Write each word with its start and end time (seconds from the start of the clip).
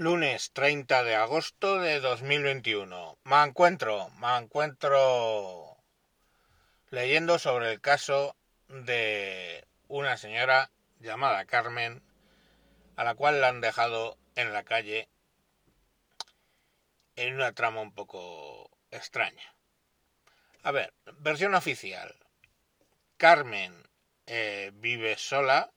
Lunes 0.00 0.52
30 0.52 1.02
de 1.02 1.16
agosto 1.16 1.80
de 1.80 1.98
2021. 1.98 3.18
Me 3.24 3.42
encuentro, 3.42 4.08
me 4.10 4.38
encuentro 4.38 5.76
leyendo 6.90 7.40
sobre 7.40 7.72
el 7.72 7.80
caso 7.80 8.36
de 8.68 9.66
una 9.88 10.16
señora 10.16 10.70
llamada 11.00 11.46
Carmen, 11.46 12.00
a 12.94 13.02
la 13.02 13.16
cual 13.16 13.40
la 13.40 13.48
han 13.48 13.60
dejado 13.60 14.16
en 14.36 14.52
la 14.52 14.62
calle 14.62 15.08
en 17.16 17.34
una 17.34 17.52
trama 17.52 17.80
un 17.80 17.92
poco 17.92 18.70
extraña. 18.92 19.52
A 20.62 20.70
ver, 20.70 20.94
versión 21.14 21.56
oficial. 21.56 22.14
Carmen 23.16 23.74
eh, 24.26 24.70
vive 24.74 25.18
sola 25.18 25.72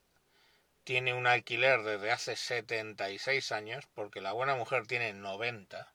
tiene 0.84 1.14
un 1.14 1.26
alquiler 1.26 1.82
desde 1.82 2.10
hace 2.10 2.36
76 2.36 3.52
años, 3.52 3.86
porque 3.94 4.20
la 4.20 4.32
buena 4.32 4.54
mujer 4.56 4.86
tiene 4.86 5.12
90. 5.12 5.92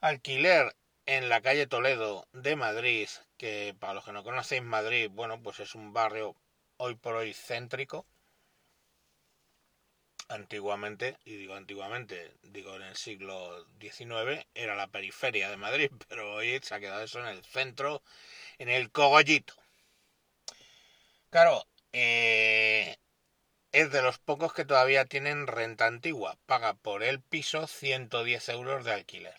Alquiler 0.00 0.74
en 1.06 1.28
la 1.28 1.40
calle 1.40 1.66
Toledo 1.66 2.26
de 2.32 2.56
Madrid, 2.56 3.08
que 3.36 3.74
para 3.78 3.94
los 3.94 4.04
que 4.04 4.12
no 4.12 4.24
conocéis 4.24 4.62
Madrid, 4.62 5.08
bueno, 5.10 5.40
pues 5.42 5.60
es 5.60 5.74
un 5.74 5.92
barrio 5.92 6.36
hoy 6.78 6.96
por 6.96 7.14
hoy 7.14 7.32
céntrico. 7.32 8.06
Antiguamente, 10.28 11.16
y 11.24 11.36
digo 11.36 11.54
antiguamente, 11.54 12.34
digo 12.42 12.74
en 12.74 12.82
el 12.82 12.96
siglo 12.96 13.64
XIX, 13.78 14.44
era 14.54 14.74
la 14.74 14.88
periferia 14.88 15.48
de 15.48 15.56
Madrid, 15.56 15.90
pero 16.08 16.34
hoy 16.34 16.58
se 16.62 16.74
ha 16.74 16.80
quedado 16.80 17.02
eso 17.04 17.20
en 17.20 17.26
el 17.26 17.44
centro, 17.44 18.02
en 18.58 18.68
el 18.68 18.90
cogollito. 18.90 19.54
Claro, 21.30 21.64
eh, 21.98 22.98
es 23.72 23.90
de 23.90 24.02
los 24.02 24.18
pocos 24.18 24.52
que 24.52 24.66
todavía 24.66 25.06
tienen 25.06 25.46
renta 25.46 25.86
antigua. 25.86 26.36
Paga 26.44 26.74
por 26.74 27.02
el 27.02 27.22
piso 27.22 27.66
110 27.66 28.50
euros 28.50 28.84
de 28.84 28.92
alquiler. 28.92 29.34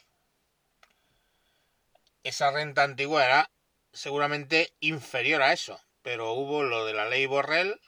Esa 2.24 2.50
renta 2.50 2.82
antigua 2.82 3.24
era 3.24 3.52
seguramente 3.94 4.74
inferior 4.80 5.44
a 5.44 5.54
eso, 5.54 5.80
pero 6.02 6.34
hubo 6.34 6.64
lo 6.64 6.88
de 6.88 6.94
la 6.94 7.06
ley 7.06 7.28
Borrell 7.28 7.80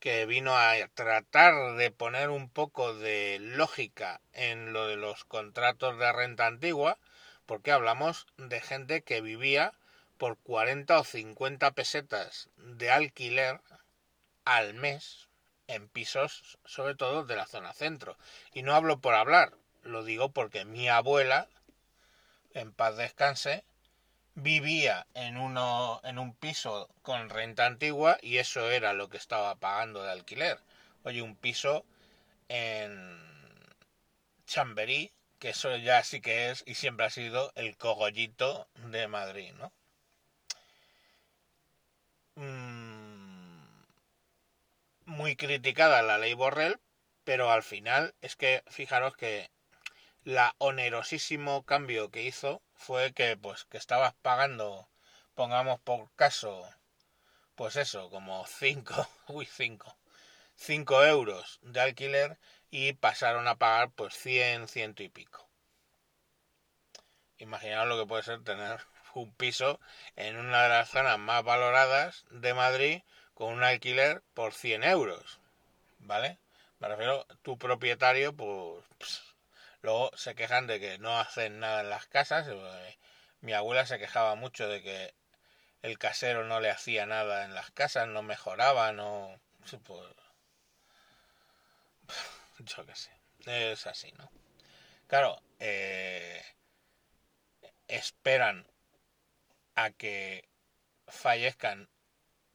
que 0.00 0.26
vino 0.26 0.56
a 0.56 0.74
tratar 0.94 1.76
de 1.76 1.92
poner 1.92 2.30
un 2.30 2.50
poco 2.50 2.94
de 2.94 3.38
lógica 3.40 4.20
en 4.32 4.72
lo 4.72 4.88
de 4.88 4.96
los 4.96 5.24
contratos 5.26 5.96
de 5.96 6.12
renta 6.12 6.46
antigua, 6.46 6.98
porque 7.46 7.70
hablamos 7.70 8.26
de 8.36 8.60
gente 8.60 9.02
que 9.02 9.20
vivía 9.20 9.74
por 10.16 10.38
40 10.38 10.98
o 10.98 11.04
50 11.04 11.70
pesetas 11.70 12.50
de 12.56 12.90
alquiler 12.90 13.60
al 14.48 14.72
mes 14.72 15.28
en 15.66 15.88
pisos, 15.88 16.58
sobre 16.64 16.94
todo 16.94 17.24
de 17.24 17.36
la 17.36 17.46
zona 17.46 17.74
centro. 17.74 18.16
Y 18.54 18.62
no 18.62 18.74
hablo 18.74 19.00
por 19.00 19.14
hablar, 19.14 19.52
lo 19.82 20.04
digo 20.04 20.30
porque 20.30 20.64
mi 20.64 20.88
abuela, 20.88 21.48
en 22.54 22.72
paz 22.72 22.96
descanse, 22.96 23.64
vivía 24.34 25.06
en, 25.12 25.36
uno, 25.36 26.00
en 26.02 26.18
un 26.18 26.34
piso 26.34 26.88
con 27.02 27.28
renta 27.28 27.66
antigua 27.66 28.16
y 28.22 28.38
eso 28.38 28.70
era 28.70 28.94
lo 28.94 29.10
que 29.10 29.18
estaba 29.18 29.54
pagando 29.56 30.02
de 30.02 30.12
alquiler. 30.12 30.58
Oye, 31.04 31.20
un 31.20 31.36
piso 31.36 31.84
en 32.48 33.20
Chamberí, 34.46 35.12
que 35.38 35.50
eso 35.50 35.76
ya 35.76 36.02
sí 36.04 36.22
que 36.22 36.50
es 36.50 36.64
y 36.66 36.74
siempre 36.74 37.04
ha 37.04 37.10
sido 37.10 37.52
el 37.54 37.76
cogollito 37.76 38.66
de 38.86 39.08
Madrid, 39.08 39.52
¿no? 39.58 39.72
Muy 45.18 45.34
criticada 45.34 46.00
la 46.02 46.16
ley 46.16 46.34
Borrell, 46.34 46.80
pero 47.24 47.50
al 47.50 47.64
final 47.64 48.14
es 48.20 48.36
que 48.36 48.62
fijaros 48.68 49.16
que 49.16 49.50
la 50.22 50.54
onerosísimo 50.58 51.64
cambio 51.64 52.12
que 52.12 52.22
hizo 52.22 52.62
fue 52.76 53.12
que 53.12 53.36
pues 53.36 53.64
que 53.64 53.78
estabas 53.78 54.14
pagando, 54.22 54.88
pongamos 55.34 55.80
por 55.80 56.14
caso, 56.14 56.70
pues 57.56 57.74
eso, 57.74 58.10
como 58.10 58.46
5, 58.46 59.08
uy 59.26 59.44
5, 59.44 59.98
5 60.54 61.04
euros 61.04 61.58
de 61.62 61.80
alquiler 61.80 62.38
y 62.70 62.92
pasaron 62.92 63.48
a 63.48 63.56
pagar 63.56 63.90
pues 63.90 64.14
100, 64.14 64.68
ciento 64.68 65.02
y 65.02 65.08
pico. 65.08 65.48
Imaginaos 67.38 67.88
lo 67.88 67.98
que 67.98 68.06
puede 68.06 68.22
ser 68.22 68.44
tener 68.44 68.78
un 69.14 69.34
piso 69.34 69.80
en 70.14 70.36
una 70.36 70.62
de 70.62 70.68
las 70.68 70.90
zonas 70.90 71.18
más 71.18 71.42
valoradas 71.42 72.24
de 72.30 72.54
Madrid 72.54 73.02
con 73.38 73.52
un 73.52 73.62
alquiler 73.62 74.24
por 74.34 74.52
100 74.52 74.82
euros, 74.82 75.38
¿vale? 76.00 76.38
Me 76.80 76.88
refiero, 76.88 77.24
tu 77.42 77.56
propietario, 77.56 78.34
pues, 78.34 78.82
luego 79.80 80.10
se 80.16 80.34
quejan 80.34 80.66
de 80.66 80.80
que 80.80 80.98
no 80.98 81.20
hacen 81.20 81.60
nada 81.60 81.82
en 81.82 81.88
las 81.88 82.08
casas. 82.08 82.48
Eh, 82.50 82.98
mi 83.40 83.52
abuela 83.52 83.86
se 83.86 84.00
quejaba 84.00 84.34
mucho 84.34 84.66
de 84.66 84.82
que 84.82 85.14
el 85.82 85.98
casero 85.98 86.46
no 86.46 86.58
le 86.58 86.68
hacía 86.68 87.06
nada 87.06 87.44
en 87.44 87.54
las 87.54 87.70
casas, 87.70 88.08
no 88.08 88.24
mejoraba, 88.24 88.90
no... 88.90 89.38
Pues, 89.60 90.04
yo 92.58 92.84
qué 92.86 92.96
sé, 92.96 93.12
es 93.46 93.86
así, 93.86 94.10
¿no? 94.18 94.28
Claro, 95.06 95.40
eh, 95.60 96.44
esperan 97.86 98.66
a 99.76 99.90
que 99.92 100.48
fallezcan 101.06 101.88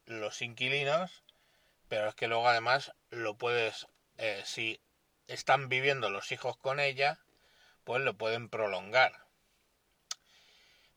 los 0.06 0.42
inquilinos, 0.42 1.24
pero 1.88 2.08
es 2.08 2.14
que 2.14 2.28
luego 2.28 2.48
además 2.48 2.92
lo 3.10 3.36
puedes, 3.36 3.86
eh, 4.18 4.42
si 4.44 4.80
están 5.26 5.68
viviendo 5.68 6.10
los 6.10 6.32
hijos 6.32 6.56
con 6.56 6.80
ella, 6.80 7.18
pues 7.84 8.02
lo 8.02 8.14
pueden 8.14 8.48
prolongar. 8.48 9.26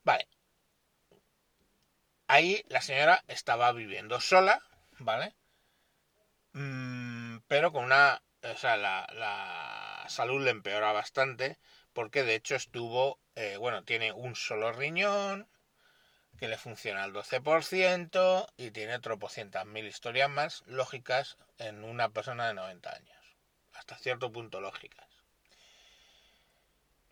Vale. 0.04 0.28
Ahí 2.28 2.64
la 2.70 2.82
señora 2.82 3.24
estaba 3.28 3.72
viviendo 3.72 4.20
sola, 4.20 4.62
¿vale? 5.00 5.36
Mm, 6.54 7.40
pero 7.48 7.72
con 7.72 7.86
una... 7.86 8.22
O 8.44 8.58
sea, 8.58 8.78
la, 8.78 9.08
la, 9.14 10.06
salud 10.08 10.44
le 10.44 10.52
empeora 10.52 10.92
bastante 10.92 11.58
porque 11.94 12.24
de 12.24 12.36
hecho 12.36 12.56
estuvo... 12.56 13.20
Eh, 13.36 13.58
bueno, 13.58 13.84
tiene 13.84 14.12
un 14.12 14.36
solo 14.36 14.72
riñón, 14.72 15.50
que 16.40 16.48
le 16.48 16.58
funciona 16.58 17.04
al 17.04 17.14
12% 17.14 18.48
y 18.58 18.72
tiene 18.72 19.00
tropocientas 19.00 19.66
mil 19.66 19.86
historias 19.86 20.30
más 20.30 20.64
lógicas 20.68 21.38
en 21.58 21.84
una 21.84 22.10
persona 22.10 22.48
de 22.48 22.54
90 22.54 22.90
años. 22.96 23.18
Hasta 23.74 23.98
cierto 23.98 24.32
punto 24.32 24.62
lógicas. 24.62 25.08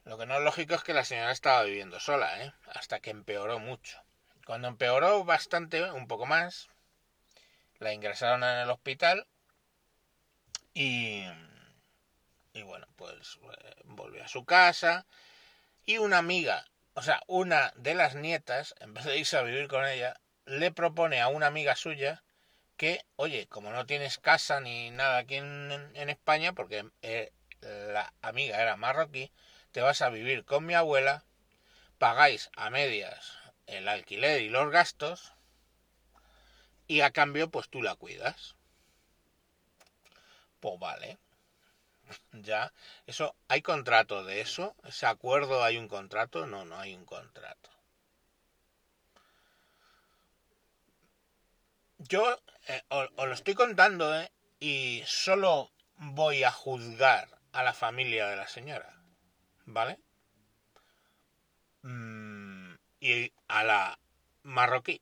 Lo 0.04 0.20
que 0.20 0.28
no 0.28 0.36
es 0.36 0.44
lógico 0.44 0.76
es 0.76 0.84
que 0.84 0.94
la 0.94 1.04
señora 1.04 1.32
estaba 1.32 1.64
viviendo 1.64 2.00
sola, 2.00 2.44
¿eh? 2.44 2.54
hasta 2.74 3.00
que 3.00 3.10
empeoró 3.10 3.58
mucho. 3.60 4.00
Cuando 4.46 4.68
empeoró 4.68 5.24
bastante, 5.24 5.92
un 5.92 6.08
poco 6.08 6.28
más, 6.28 6.70
la 7.80 7.94
ingresaron 7.94 8.44
en 8.44 8.60
el 8.60 8.70
hospital 8.70 9.26
y, 10.76 11.24
y 12.54 12.62
bueno, 12.62 12.88
pues 12.96 13.40
eh, 13.42 13.82
volvió 13.86 14.24
a 14.24 14.28
su 14.28 14.46
casa 14.46 15.08
y 15.86 15.98
una 15.98 16.20
amiga 16.20 16.66
o 16.96 17.02
sea, 17.02 17.22
una 17.28 17.74
de 17.76 17.94
las 17.94 18.16
nietas, 18.16 18.74
en 18.80 18.94
vez 18.94 19.04
de 19.04 19.18
irse 19.18 19.38
a 19.38 19.42
vivir 19.42 19.68
con 19.68 19.86
ella, 19.86 20.20
le 20.46 20.72
propone 20.72 21.22
a 21.22 21.28
una 21.28 21.48
amiga 21.48 21.76
suya 21.76 22.24
que, 22.78 23.06
oye, 23.18 23.48
como 23.48 23.72
no 23.72 23.86
tienes 23.86 24.18
casa 24.18 24.62
ni 24.62 24.92
nada 24.92 25.18
aquí 25.18 25.36
en, 25.36 26.10
España, 26.10 26.54
porque 26.54 26.90
eh, 27.02 27.34
la 27.62 28.14
amiga 28.22 28.62
era 28.62 28.78
marroquí, 28.78 29.32
te 29.72 29.82
vas 29.82 30.02
a 30.02 30.10
vivir 30.10 30.46
con 30.46 30.66
mi 30.66 30.74
abuela, 30.74 31.26
pagáis 31.98 32.50
a 32.56 32.70
medias 32.70 33.38
el 33.68 33.90
alquiler 33.90 34.42
y 34.42 34.50
los 34.50 34.72
gastos, 34.72 35.34
y 36.88 37.02
a 37.02 37.12
cambio, 37.12 37.50
pues 37.50 37.68
tú 37.68 37.82
la 37.82 37.96
cuidas. 37.96 38.56
Pues 40.62 40.80
vale 40.80 41.18
ya. 42.32 42.74
Eso, 43.06 43.36
¿hay 43.48 43.62
contrato 43.62 44.24
de 44.24 44.42
eso? 44.42 44.76
¿Ese 44.84 45.06
acuerdo 45.06 45.64
hay 45.64 45.78
un 45.78 45.88
contrato? 45.88 46.46
No, 46.46 46.66
no 46.66 46.80
hay 46.80 46.96
un 46.96 47.06
contrato. 47.06 47.70
Yo 51.98 52.40
eh, 52.68 52.82
os, 52.90 53.10
lo 53.16 53.34
estoy 53.34 53.56
contando, 53.56 54.16
¿eh? 54.16 54.32
Y 54.60 55.04
solo 55.06 55.72
voy 55.98 56.44
a 56.44 56.52
juzgar 56.52 57.28
a 57.52 57.64
la 57.64 57.74
familia 57.74 58.28
de 58.28 58.36
la 58.36 58.48
señora. 58.48 58.94
¿Vale? 59.66 60.00
Mm, 61.84 62.76
y 63.00 63.32
a 63.48 63.64
la 63.64 64.00
marroquí. 64.44 65.02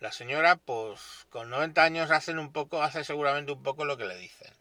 La 0.00 0.12
señora, 0.12 0.56
pues 0.56 1.26
con 1.30 1.50
90 1.50 1.82
años 1.82 2.10
hacen 2.10 2.38
un 2.38 2.52
poco, 2.52 2.82
hace 2.82 3.04
seguramente 3.04 3.52
un 3.52 3.62
poco 3.62 3.84
lo 3.84 3.96
que 3.96 4.06
le 4.06 4.16
dicen. 4.16 4.57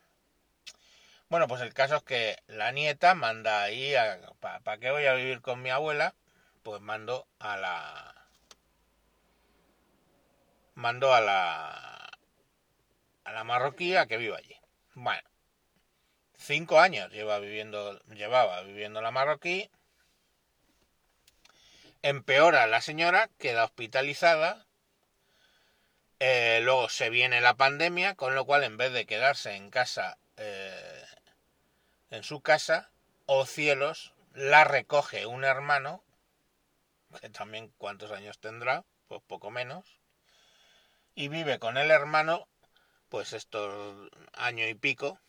Bueno, 1.29 1.47
pues 1.47 1.61
el 1.61 1.73
caso 1.73 1.97
es 1.97 2.03
que 2.03 2.37
la 2.47 2.71
nieta 2.71 3.13
manda 3.13 3.61
ahí, 3.61 3.93
¿para 4.39 4.61
pa 4.61 4.77
qué 4.77 4.91
voy 4.91 5.05
a 5.05 5.13
vivir 5.13 5.41
con 5.41 5.61
mi 5.61 5.69
abuela? 5.69 6.15
Pues 6.63 6.81
mando 6.81 7.27
a 7.39 7.57
la... 7.57 8.29
Mando 10.75 11.13
a 11.13 11.19
la... 11.19 12.09
A 13.25 13.31
la 13.33 13.43
marroquí 13.43 13.95
a 13.95 14.05
que 14.05 14.15
viva 14.15 14.37
allí. 14.37 14.55
Bueno. 14.93 15.27
cinco 16.37 16.79
años 16.79 17.11
lleva 17.11 17.39
viviendo, 17.39 17.99
llevaba 18.05 18.61
viviendo 18.61 19.01
la 19.01 19.11
marroquí. 19.11 19.69
Empeora 22.03 22.67
la 22.67 22.79
señora, 22.79 23.29
queda 23.37 23.65
hospitalizada. 23.65 24.65
Eh, 26.19 26.61
luego 26.63 26.87
se 26.87 27.09
viene 27.09 27.41
la 27.41 27.55
pandemia, 27.55 28.15
con 28.15 28.33
lo 28.33 28.45
cual 28.45 28.63
en 28.63 28.77
vez 28.77 28.93
de 28.93 29.05
quedarse 29.05 29.55
en 29.55 29.69
casa, 29.69 30.17
en 32.09 32.23
su 32.23 32.41
casa, 32.41 32.91
o 33.25 33.45
cielos, 33.45 34.13
la 34.33 34.63
recoge 34.63 35.25
un 35.25 35.43
hermano, 35.43 36.03
que 37.21 37.29
también 37.29 37.71
cuántos 37.77 38.11
años 38.11 38.39
tendrá, 38.39 38.85
pues 39.07 39.21
poco 39.27 39.51
menos, 39.51 39.99
y 41.15 41.29
vive 41.29 41.59
con 41.59 41.77
el 41.77 41.91
hermano, 41.91 42.47
pues 43.09 43.33
estos 43.33 44.11
año 44.33 44.67
y 44.67 44.75
pico, 44.75 45.19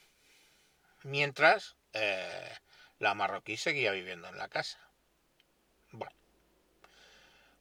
mientras 1.02 1.76
eh, 1.92 2.52
la 2.98 3.14
marroquí 3.14 3.56
seguía 3.56 3.92
viviendo 3.92 4.28
en 4.28 4.38
la 4.38 4.48
casa. 4.48 4.78
Bueno, 5.92 6.14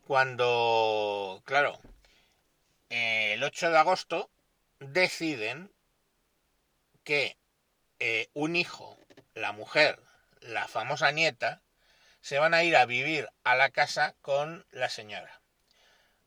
cuando, 0.06 1.42
claro, 1.46 1.80
el 2.90 3.44
8 3.44 3.69
de 3.69 3.78
agosto 3.78 4.30
deciden 4.80 5.72
que 7.04 7.38
eh, 8.00 8.30
un 8.34 8.56
hijo, 8.56 8.96
la 9.42 9.51
mujer, 9.51 10.00
la 10.42 10.68
famosa 10.68 11.12
nieta, 11.12 11.62
se 12.22 12.39
van 12.39 12.54
a 12.54 12.63
ir 12.63 12.75
a 12.75 12.86
vivir 12.86 13.30
a 13.44 13.56
la 13.56 13.69
casa 13.69 14.16
con 14.22 14.66
la 14.72 14.89
señora. 14.89 15.42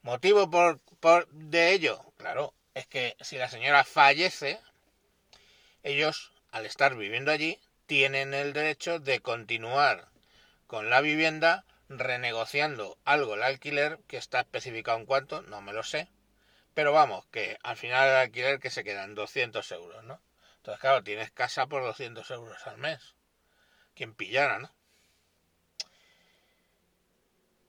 ¿Motivo 0.03 0.49
por, 0.51 0.81
por 1.01 1.29
de 1.29 1.73
ello? 1.73 2.13
Claro, 2.17 2.55
es 2.75 2.87
que 2.87 3.17
si 3.21 3.37
la 3.37 3.49
señora 3.49 3.85
fallece, 3.85 4.61
ellos 5.83 6.33
al 6.51 6.67
estar 6.67 6.97
viviendo 6.97 7.31
allí, 7.31 7.61
tienen 7.87 8.35
el 8.35 8.53
derecho 8.53 8.99
de 8.99 9.21
continuar 9.21 10.09
con 10.67 10.91
la 10.91 11.01
vivienda 11.01 11.65
renegociando 11.89 12.97
algo 13.05 13.35
el 13.35 13.43
alquiler 13.43 13.99
que 14.07 14.17
está 14.17 14.41
especificado 14.41 14.99
en 14.99 15.07
cuanto, 15.07 15.43
no 15.43 15.61
me 15.61 15.73
lo 15.73 15.83
sé, 15.83 16.09
pero 16.75 16.93
vamos, 16.93 17.27
que 17.27 17.59
al 17.63 17.77
final 17.77 18.09
el 18.09 18.17
alquiler 18.17 18.61
que 18.61 18.71
se 18.71 18.85
quedan 18.85 19.15
200 19.15 19.71
euros, 19.73 20.05
¿no? 20.05 20.21
Entonces, 20.61 20.81
claro, 20.83 21.03
tienes 21.03 21.31
casa 21.31 21.67
por 21.67 21.83
200 21.83 22.31
euros 22.33 22.67
al 22.67 22.77
mes. 22.77 23.15
Quien 23.95 24.15
pillara, 24.15 24.59
¿no? 24.59 24.71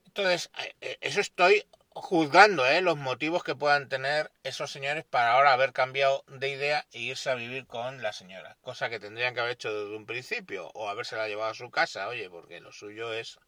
Entonces, 0.07 0.51
eh, 0.57 0.75
eh, 0.81 0.97
eso 0.99 1.21
estoy 1.21 1.65
juzgando 1.93 2.65
¿eh? 2.67 2.81
los 2.81 2.97
motivos 2.97 3.45
que 3.45 3.55
puedan 3.55 3.87
tener 3.87 4.29
esos 4.43 4.69
señores 4.69 5.05
para 5.05 5.31
ahora 5.31 5.53
haber 5.53 5.71
cambiado 5.71 6.25
de 6.27 6.49
idea 6.49 6.85
e 6.91 6.99
irse 6.99 7.29
a 7.29 7.35
vivir 7.35 7.65
con 7.65 8.01
la 8.01 8.11
señora, 8.11 8.57
cosa 8.61 8.89
que 8.89 8.99
tendrían 8.99 9.33
que 9.33 9.39
haber 9.39 9.53
hecho 9.53 9.73
desde 9.73 9.95
un 9.95 10.05
principio 10.05 10.67
o 10.73 10.89
habérsela 10.89 11.29
llevado 11.29 11.51
a 11.51 11.55
su 11.55 11.71
casa, 11.71 12.09
oye, 12.09 12.29
porque 12.29 12.59
lo 12.59 12.73
suyo 12.73 13.13
es, 13.13 13.39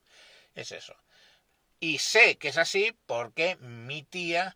es 0.55 0.71
eso. 0.71 0.95
Y 1.81 1.97
sé 1.99 2.37
que 2.37 2.47
es 2.47 2.57
así 2.57 2.97
porque 3.07 3.57
mi 3.57 4.03
tía 4.03 4.55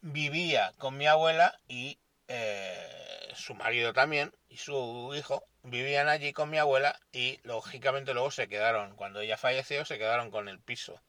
vivía 0.00 0.72
con 0.78 0.96
mi 0.96 1.06
abuela 1.06 1.60
y 1.68 1.98
eh, 2.28 3.32
su 3.34 3.54
marido 3.54 3.92
también 3.92 4.32
y 4.48 4.56
su 4.56 5.12
hijo 5.16 5.44
vivían 5.62 6.08
allí 6.08 6.32
con 6.32 6.50
mi 6.50 6.58
abuela 6.58 6.98
y 7.12 7.40
lógicamente 7.42 8.14
luego 8.14 8.30
se 8.30 8.48
quedaron, 8.48 8.96
cuando 8.96 9.20
ella 9.20 9.36
falleció, 9.36 9.84
se 9.84 9.98
quedaron 9.98 10.30
con 10.30 10.48
el 10.48 10.60
piso 10.60 11.02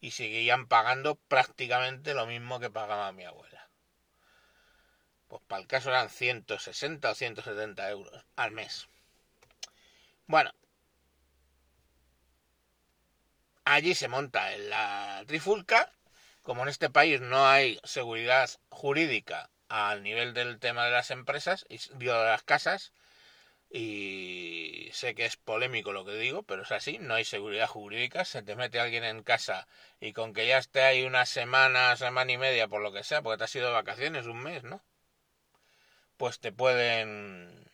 y 0.00 0.12
seguían 0.12 0.66
pagando 0.66 1.16
prácticamente 1.16 2.14
lo 2.14 2.26
mismo 2.26 2.60
que 2.60 2.70
pagaba 2.70 3.12
mi 3.12 3.24
abuela. 3.24 3.68
Pues 5.28 5.42
para 5.46 5.60
el 5.60 5.68
caso 5.68 5.90
eran 5.90 6.08
160 6.08 7.10
o 7.10 7.14
170 7.14 7.90
euros 7.90 8.24
al 8.36 8.52
mes. 8.52 8.88
Bueno, 10.26 10.52
allí 13.64 13.94
se 13.94 14.08
monta 14.08 14.54
en 14.54 14.70
la 14.70 15.24
trifulca. 15.26 15.92
Como 16.42 16.62
en 16.62 16.68
este 16.68 16.88
país 16.88 17.20
no 17.20 17.46
hay 17.46 17.78
seguridad 17.84 18.48
jurídica 18.70 19.50
al 19.68 20.02
nivel 20.02 20.34
del 20.34 20.58
tema 20.58 20.84
de 20.86 20.92
las 20.92 21.10
empresas 21.10 21.66
y 21.68 21.78
de 21.94 22.06
las 22.06 22.42
casas, 22.42 22.92
y 23.70 24.88
sé 24.92 25.14
que 25.14 25.26
es 25.26 25.36
polémico 25.36 25.92
lo 25.92 26.04
que 26.04 26.14
digo, 26.14 26.42
pero 26.42 26.62
es 26.62 26.72
así, 26.72 26.98
no 26.98 27.14
hay 27.14 27.24
seguridad 27.24 27.66
jurídica, 27.66 28.24
se 28.24 28.42
te 28.42 28.56
mete 28.56 28.80
alguien 28.80 29.04
en 29.04 29.22
casa 29.22 29.68
y 30.00 30.12
con 30.12 30.32
que 30.32 30.46
ya 30.46 30.58
esté 30.58 30.82
ahí 30.82 31.04
una 31.04 31.26
semana, 31.26 31.94
semana 31.96 32.32
y 32.32 32.38
media, 32.38 32.68
por 32.68 32.80
lo 32.80 32.92
que 32.92 33.04
sea, 33.04 33.20
porque 33.22 33.38
te 33.38 33.44
has 33.44 33.54
ido 33.56 33.68
de 33.68 33.74
vacaciones 33.74 34.26
un 34.26 34.42
mes, 34.42 34.64
¿no? 34.64 34.82
Pues 36.16 36.40
te 36.40 36.50
pueden... 36.52 37.70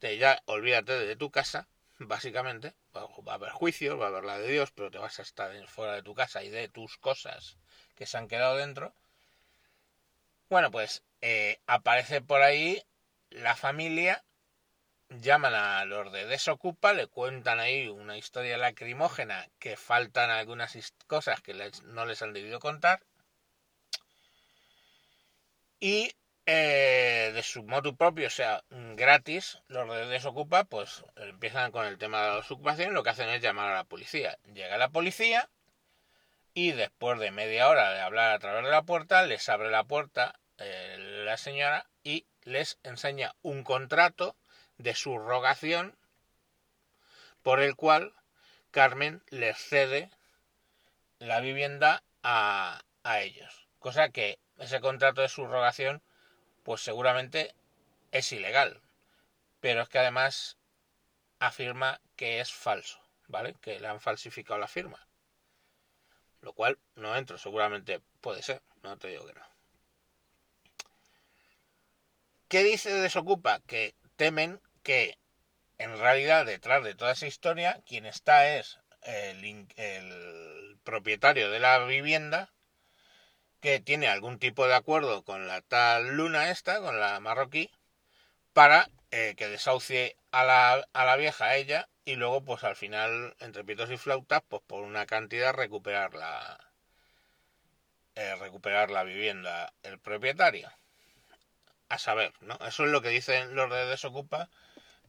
Te 0.00 0.18
ya 0.18 0.42
olvídate 0.46 0.98
de 0.98 1.16
tu 1.16 1.30
casa, 1.30 1.68
básicamente, 1.98 2.74
va 2.96 3.02
a 3.32 3.34
haber 3.34 3.50
juicios, 3.50 3.98
va 4.00 4.06
a 4.06 4.08
haber 4.08 4.24
la 4.24 4.38
de 4.38 4.48
Dios, 4.50 4.72
pero 4.72 4.90
te 4.90 4.98
vas 4.98 5.18
a 5.20 5.22
estar 5.22 5.52
fuera 5.68 5.94
de 5.94 6.02
tu 6.02 6.14
casa 6.14 6.42
y 6.42 6.50
de 6.50 6.68
tus 6.68 6.98
cosas 6.98 7.56
que 7.94 8.06
se 8.06 8.18
han 8.18 8.26
quedado 8.26 8.56
dentro. 8.56 8.94
Bueno, 10.52 10.70
pues 10.70 11.02
eh, 11.22 11.60
aparece 11.66 12.20
por 12.20 12.42
ahí 12.42 12.82
la 13.30 13.56
familia 13.56 14.22
llaman 15.08 15.54
a 15.54 15.86
los 15.86 16.12
de 16.12 16.26
Desocupa, 16.26 16.92
le 16.92 17.06
cuentan 17.06 17.58
ahí 17.58 17.88
una 17.88 18.18
historia 18.18 18.58
lacrimógena 18.58 19.48
que 19.58 19.78
faltan 19.78 20.28
algunas 20.28 20.76
cosas 21.06 21.40
que 21.40 21.54
no 21.84 22.04
les 22.04 22.20
han 22.20 22.34
debido 22.34 22.60
contar. 22.60 23.00
Y 25.80 26.12
eh, 26.44 27.30
de 27.32 27.42
su 27.42 27.62
modo 27.62 27.96
propio, 27.96 28.26
o 28.26 28.30
sea, 28.30 28.62
gratis, 28.68 29.58
los 29.68 29.88
de 29.88 30.04
Desocupa, 30.04 30.64
pues 30.64 31.02
empiezan 31.16 31.72
con 31.72 31.86
el 31.86 31.96
tema 31.96 32.20
de 32.20 32.28
la 32.28 32.36
desocupación 32.36 32.92
lo 32.92 33.02
que 33.02 33.08
hacen 33.08 33.30
es 33.30 33.40
llamar 33.40 33.70
a 33.70 33.76
la 33.76 33.84
policía. 33.84 34.36
Llega 34.52 34.76
la 34.76 34.90
policía 34.90 35.48
y 36.52 36.72
después 36.72 37.18
de 37.18 37.30
media 37.30 37.70
hora 37.70 37.94
de 37.94 38.00
hablar 38.02 38.32
a 38.32 38.38
través 38.38 38.64
de 38.64 38.70
la 38.70 38.82
puerta, 38.82 39.22
les 39.24 39.48
abre 39.48 39.70
la 39.70 39.84
puerta 39.84 40.38
eh, 40.58 40.96
la 41.24 41.36
señora 41.36 41.86
y 42.02 42.26
les 42.42 42.78
enseña 42.82 43.34
un 43.42 43.64
contrato 43.64 44.36
de 44.78 44.94
subrogación 44.94 45.96
por 47.42 47.60
el 47.60 47.76
cual 47.76 48.12
Carmen 48.70 49.22
les 49.28 49.56
cede 49.58 50.10
la 51.18 51.40
vivienda 51.40 52.02
a, 52.22 52.82
a 53.02 53.20
ellos. 53.20 53.66
Cosa 53.78 54.10
que 54.10 54.38
ese 54.58 54.80
contrato 54.80 55.20
de 55.20 55.28
subrogación 55.28 56.02
pues 56.62 56.80
seguramente 56.80 57.54
es 58.12 58.32
ilegal. 58.32 58.80
Pero 59.60 59.82
es 59.82 59.88
que 59.88 59.98
además 59.98 60.56
afirma 61.38 62.00
que 62.16 62.40
es 62.40 62.52
falso, 62.52 63.00
¿vale? 63.28 63.54
Que 63.60 63.80
le 63.80 63.88
han 63.88 64.00
falsificado 64.00 64.58
la 64.58 64.68
firma. 64.68 65.06
Lo 66.40 66.52
cual 66.52 66.78
no 66.96 67.16
entro, 67.16 67.38
seguramente 67.38 68.00
puede 68.20 68.42
ser, 68.42 68.62
no 68.82 68.96
te 68.98 69.08
digo 69.08 69.26
que 69.26 69.34
no. 69.34 69.51
¿Qué 72.52 72.62
dice 72.64 72.92
Desocupa? 72.92 73.60
Que 73.66 73.94
temen 74.16 74.60
que 74.82 75.18
en 75.78 75.96
realidad 75.96 76.44
detrás 76.44 76.84
de 76.84 76.94
toda 76.94 77.12
esa 77.12 77.26
historia 77.26 77.80
quien 77.86 78.04
está 78.04 78.58
es 78.58 78.78
el, 79.04 79.68
el 79.76 80.78
propietario 80.84 81.50
de 81.50 81.60
la 81.60 81.78
vivienda 81.86 82.52
que 83.62 83.80
tiene 83.80 84.08
algún 84.08 84.38
tipo 84.38 84.66
de 84.66 84.74
acuerdo 84.74 85.24
con 85.24 85.46
la 85.46 85.62
tal 85.62 86.14
luna 86.14 86.50
esta, 86.50 86.82
con 86.82 87.00
la 87.00 87.18
marroquí, 87.20 87.70
para 88.52 88.86
eh, 89.12 89.32
que 89.34 89.48
desahucie 89.48 90.18
a 90.30 90.44
la, 90.44 90.86
a 90.92 91.04
la 91.06 91.16
vieja 91.16 91.46
a 91.46 91.56
ella 91.56 91.88
y 92.04 92.16
luego 92.16 92.44
pues 92.44 92.64
al 92.64 92.76
final 92.76 93.34
entre 93.40 93.64
pitos 93.64 93.90
y 93.90 93.96
flautas 93.96 94.42
pues 94.46 94.62
por 94.66 94.82
una 94.82 95.06
cantidad 95.06 95.54
recuperar 95.54 96.12
la 96.12 96.70
eh, 98.14 98.36
recuperar 98.36 98.90
la 98.90 99.04
vivienda 99.04 99.72
el 99.82 99.98
propietario 99.98 100.70
a 101.92 101.98
saber 101.98 102.32
no 102.40 102.54
eso 102.66 102.84
es 102.84 102.90
lo 102.90 103.02
que 103.02 103.08
dicen 103.08 103.54
los 103.54 103.70
de 103.70 103.86
desocupa 103.86 104.48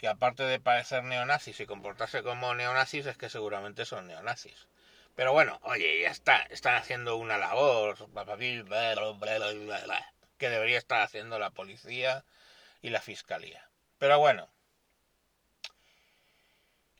que 0.04 0.10
aparte 0.10 0.44
de 0.44 0.60
parecer 0.60 1.02
neonazis 1.06 1.62
y 1.62 1.66
comportarse 1.66 2.24
como 2.24 2.54
neonazis, 2.54 3.06
es 3.06 3.16
que 3.16 3.30
seguramente 3.30 3.86
son 3.86 4.08
neonazis. 4.08 4.68
Pero 5.16 5.32
bueno, 5.32 5.62
oye, 5.64 6.02
ya 6.02 6.10
está, 6.10 6.42
están 6.50 6.76
haciendo 6.76 7.16
una 7.16 7.38
labor 7.38 7.96
que 10.38 10.50
debería 10.50 10.78
estar 10.78 11.02
haciendo 11.04 11.40
la 11.40 11.52
policía 11.52 12.26
y 12.82 12.90
la 12.90 13.00
fiscalía. 13.00 13.70
Pero 13.98 14.20
bueno. 14.20 14.50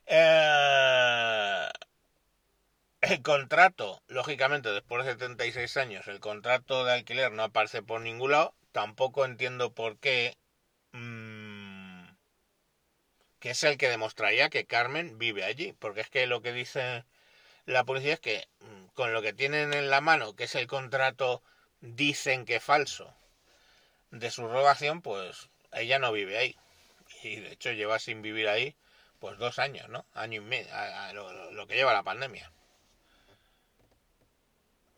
Eh, 0.06 1.68
el 3.02 3.20
contrato, 3.20 4.02
lógicamente, 4.06 4.70
después 4.70 5.04
de 5.04 5.12
76 5.12 5.76
años, 5.76 6.08
el 6.08 6.20
contrato 6.20 6.86
de 6.86 6.94
alquiler 6.94 7.32
no 7.32 7.42
aparece 7.42 7.82
por 7.82 8.00
ningún 8.00 8.30
lado. 8.30 8.54
Tampoco 8.74 9.24
entiendo 9.24 9.72
por 9.72 9.98
qué... 10.00 10.36
Mm, 10.90 12.08
que 13.38 13.50
es 13.50 13.62
el 13.62 13.78
que 13.78 13.88
demostraría 13.88 14.50
que 14.50 14.66
Carmen 14.66 15.16
vive 15.16 15.44
allí, 15.44 15.74
porque 15.74 16.00
es 16.00 16.10
que 16.10 16.26
lo 16.26 16.42
que 16.42 16.52
dice 16.52 17.04
la 17.66 17.84
policía 17.84 18.14
es 18.14 18.20
que 18.20 18.48
mm, 18.58 18.86
con 18.94 19.12
lo 19.12 19.22
que 19.22 19.32
tienen 19.32 19.74
en 19.74 19.90
la 19.90 20.00
mano, 20.00 20.34
que 20.34 20.44
es 20.44 20.56
el 20.56 20.66
contrato, 20.66 21.40
dicen 21.82 22.44
que 22.44 22.58
falso, 22.58 23.14
de 24.10 24.32
su 24.32 24.48
rogación, 24.48 25.02
pues 25.02 25.50
ella 25.72 26.00
no 26.00 26.10
vive 26.10 26.36
ahí. 26.36 26.56
y 27.22 27.36
de 27.36 27.52
hecho 27.52 27.70
lleva 27.70 28.00
sin 28.00 28.22
vivir 28.22 28.48
ahí 28.48 28.74
pues 29.20 29.38
dos 29.38 29.60
años, 29.60 29.88
¿no? 29.88 30.04
Año 30.14 30.42
y 30.42 30.44
medio, 30.44 30.72
lo, 31.52 31.66
que 31.68 31.76
lleva 31.76 31.92
la 31.92 32.02
pandemia. 32.02 32.50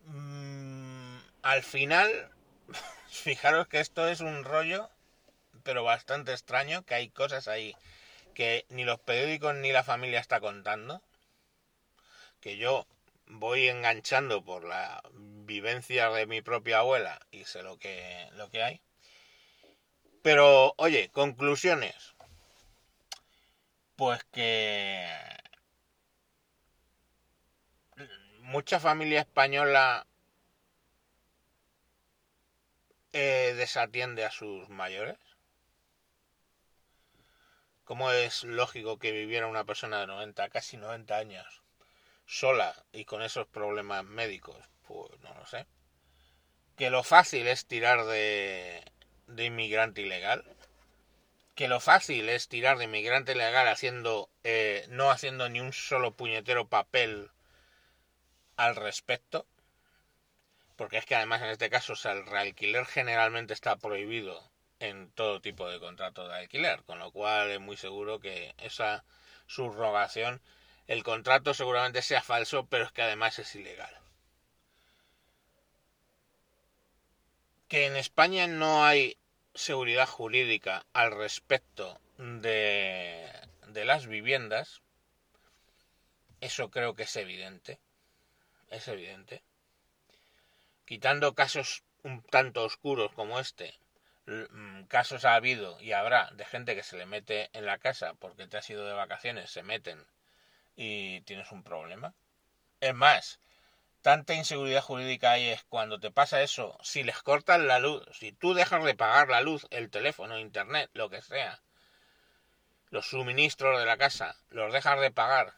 Mm, 0.06 1.18
al 1.42 1.62
final, 1.62 2.30
fijaros 3.16 3.68
que 3.68 3.80
esto 3.80 4.08
es 4.08 4.20
un 4.20 4.44
rollo, 4.44 4.88
pero 5.62 5.84
bastante 5.84 6.32
extraño, 6.32 6.84
que 6.84 6.94
hay 6.94 7.08
cosas 7.08 7.48
ahí 7.48 7.76
que 8.34 8.66
ni 8.68 8.84
los 8.84 9.00
periódicos 9.00 9.54
ni 9.54 9.72
la 9.72 9.82
familia 9.82 10.20
está 10.20 10.40
contando, 10.40 11.02
que 12.40 12.58
yo 12.58 12.86
voy 13.26 13.68
enganchando 13.68 14.44
por 14.44 14.64
la 14.64 15.02
vivencia 15.14 16.10
de 16.10 16.26
mi 16.26 16.42
propia 16.42 16.80
abuela 16.80 17.18
y 17.30 17.44
sé 17.44 17.62
lo 17.62 17.78
que, 17.78 18.28
lo 18.32 18.50
que 18.50 18.62
hay. 18.62 18.82
Pero, 20.22 20.74
oye, 20.76 21.08
conclusiones. 21.10 22.14
Pues 23.96 24.22
que 24.24 25.08
mucha 28.40 28.78
familia 28.78 29.20
española 29.20 30.06
eh, 33.18 33.54
desatiende 33.54 34.26
a 34.26 34.30
sus 34.30 34.68
mayores. 34.68 35.16
¿Cómo 37.84 38.10
es 38.12 38.44
lógico 38.44 38.98
que 38.98 39.10
viviera 39.10 39.46
una 39.46 39.64
persona 39.64 40.00
de 40.00 40.06
90, 40.06 40.50
casi 40.50 40.76
90 40.76 41.16
años, 41.16 41.62
sola 42.26 42.74
y 42.92 43.06
con 43.06 43.22
esos 43.22 43.46
problemas 43.46 44.04
médicos? 44.04 44.58
Pues 44.86 45.18
no 45.22 45.32
lo 45.32 45.46
sé. 45.46 45.66
Que 46.76 46.90
lo 46.90 47.02
fácil 47.02 47.48
es 47.48 47.64
tirar 47.64 48.04
de, 48.04 48.84
de 49.28 49.44
inmigrante 49.46 50.02
ilegal. 50.02 50.44
Que 51.54 51.68
lo 51.68 51.80
fácil 51.80 52.28
es 52.28 52.48
tirar 52.48 52.76
de 52.76 52.84
inmigrante 52.84 53.32
ilegal 53.32 53.66
haciendo, 53.68 54.28
eh, 54.44 54.84
no 54.90 55.10
haciendo 55.10 55.48
ni 55.48 55.60
un 55.60 55.72
solo 55.72 56.14
puñetero 56.14 56.68
papel 56.68 57.30
al 58.56 58.76
respecto. 58.76 59.46
Porque 60.76 60.98
es 60.98 61.06
que 61.06 61.16
además 61.16 61.42
en 61.42 61.48
este 61.48 61.70
caso 61.70 61.94
el 62.10 62.26
realquiler 62.26 62.86
generalmente 62.86 63.54
está 63.54 63.76
prohibido 63.76 64.50
en 64.78 65.10
todo 65.12 65.40
tipo 65.40 65.68
de 65.68 65.80
contrato 65.80 66.28
de 66.28 66.36
alquiler, 66.36 66.82
con 66.84 66.98
lo 66.98 67.10
cual 67.10 67.50
es 67.50 67.60
muy 67.60 67.76
seguro 67.76 68.20
que 68.20 68.54
esa 68.58 69.04
subrogación, 69.46 70.42
el 70.86 71.02
contrato 71.02 71.54
seguramente 71.54 72.02
sea 72.02 72.22
falso, 72.22 72.66
pero 72.66 72.84
es 72.84 72.92
que 72.92 73.02
además 73.02 73.38
es 73.38 73.54
ilegal. 73.54 73.96
Que 77.68 77.86
en 77.86 77.96
España 77.96 78.46
no 78.46 78.84
hay 78.84 79.16
seguridad 79.54 80.06
jurídica 80.06 80.84
al 80.92 81.10
respecto 81.12 81.98
de, 82.18 83.30
de 83.68 83.84
las 83.84 84.06
viviendas, 84.06 84.82
eso 86.40 86.70
creo 86.70 86.94
que 86.94 87.04
es 87.04 87.16
evidente, 87.16 87.80
es 88.70 88.86
evidente. 88.88 89.42
Quitando 90.86 91.34
casos 91.34 91.84
un 92.02 92.22
tanto 92.22 92.64
oscuros 92.64 93.12
como 93.12 93.38
este, 93.38 93.74
Mm, 94.26 94.86
casos 94.86 95.24
ha 95.24 95.34
habido 95.36 95.80
y 95.80 95.92
habrá 95.92 96.30
de 96.32 96.44
gente 96.44 96.74
que 96.74 96.82
se 96.82 96.96
le 96.96 97.06
mete 97.06 97.48
en 97.52 97.64
la 97.64 97.78
casa 97.78 98.14
porque 98.14 98.48
te 98.48 98.56
has 98.56 98.68
ido 98.68 98.84
de 98.84 98.92
vacaciones, 98.92 99.50
se 99.50 99.62
meten 99.62 100.04
y 100.76 101.20
tienes 101.22 101.52
un 101.52 101.62
problema. 101.62 102.14
Es 102.80 102.94
más, 102.94 103.40
tanta 104.02 104.34
inseguridad 104.34 104.82
jurídica 104.82 105.32
hay 105.32 105.50
es 105.50 105.64
cuando 105.64 106.00
te 106.00 106.10
pasa 106.10 106.42
eso, 106.42 106.78
si 106.82 107.04
les 107.04 107.22
cortan 107.22 107.68
la 107.68 107.78
luz, 107.78 108.04
si 108.12 108.32
tú 108.32 108.54
dejas 108.54 108.84
de 108.84 108.96
pagar 108.96 109.28
la 109.28 109.42
luz, 109.42 109.66
el 109.70 109.90
teléfono, 109.90 110.38
internet, 110.38 110.90
lo 110.94 111.10
que 111.10 111.22
sea, 111.22 111.62
los 112.90 113.08
suministros 113.08 113.78
de 113.78 113.86
la 113.86 113.96
casa, 113.96 114.36
los 114.50 114.72
dejas 114.72 115.00
de 115.00 115.12
pagar, 115.12 115.54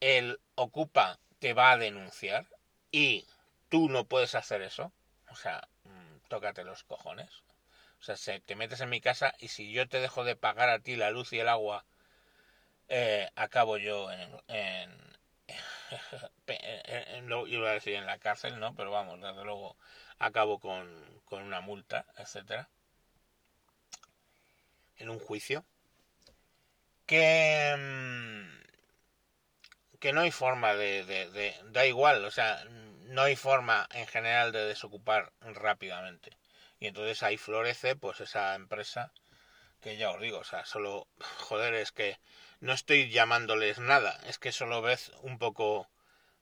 el 0.00 0.40
ocupa 0.54 1.18
te 1.38 1.52
va 1.52 1.72
a 1.72 1.78
denunciar 1.78 2.46
y 2.90 3.26
tú 3.70 3.88
no 3.88 4.04
puedes 4.04 4.34
hacer 4.34 4.60
eso. 4.60 4.92
O 5.30 5.36
sea, 5.36 5.66
mm, 5.84 6.28
tócate 6.28 6.64
los 6.64 6.84
cojones. 6.84 7.30
O 8.00 8.02
sea, 8.02 8.40
te 8.40 8.56
metes 8.56 8.80
en 8.80 8.90
mi 8.90 9.00
casa 9.00 9.34
y 9.38 9.48
si 9.48 9.72
yo 9.72 9.88
te 9.88 10.00
dejo 10.00 10.24
de 10.24 10.36
pagar 10.36 10.68
a 10.68 10.80
ti 10.80 10.96
la 10.96 11.10
luz 11.10 11.32
y 11.32 11.38
el 11.38 11.48
agua, 11.48 11.84
eh, 12.88 13.30
acabo 13.36 13.76
yo 13.78 14.10
en, 14.10 14.30
en, 14.48 14.90
en, 16.46 17.28
lo, 17.28 17.46
iba 17.46 17.70
a 17.70 17.74
decir 17.74 17.94
en 17.94 18.06
la 18.06 18.18
cárcel, 18.18 18.58
¿no? 18.58 18.74
Pero 18.74 18.90
vamos, 18.90 19.20
desde 19.20 19.44
luego 19.44 19.76
acabo 20.18 20.58
con, 20.60 21.22
con 21.24 21.42
una 21.42 21.60
multa, 21.60 22.06
etcétera, 22.16 22.68
en 24.96 25.10
un 25.10 25.18
juicio, 25.18 25.64
que 27.06 27.74
mm, 27.78 28.60
que 30.00 30.12
no 30.12 30.22
hay 30.22 30.30
forma 30.30 30.74
de, 30.74 31.04
de, 31.04 31.30
de, 31.30 31.54
da 31.66 31.86
igual, 31.86 32.24
o 32.24 32.30
sea, 32.30 32.64
no 33.10 33.22
hay 33.22 33.34
forma 33.34 33.88
en 33.92 34.06
general 34.06 34.52
de 34.52 34.66
desocupar 34.66 35.32
rápidamente. 35.40 36.36
Y 36.78 36.86
entonces 36.86 37.22
ahí 37.24 37.36
florece 37.36 37.96
pues 37.96 38.20
esa 38.20 38.54
empresa 38.54 39.12
que 39.80 39.96
ya 39.96 40.10
os 40.10 40.20
digo, 40.20 40.38
o 40.38 40.44
sea, 40.44 40.64
solo, 40.64 41.08
joder, 41.38 41.74
es 41.74 41.90
que 41.90 42.18
no 42.60 42.72
estoy 42.72 43.10
llamándoles 43.10 43.78
nada, 43.80 44.20
es 44.26 44.38
que 44.38 44.52
solo 44.52 44.80
ves 44.80 45.10
un 45.22 45.38
poco 45.38 45.88